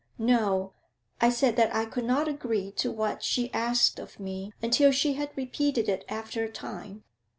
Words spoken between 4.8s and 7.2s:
she had repeated it after a time.